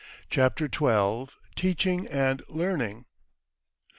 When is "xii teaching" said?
0.67-2.07